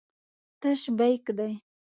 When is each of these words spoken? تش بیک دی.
تش 0.61 0.81
بیک 0.97 1.23
دی. 1.37 1.53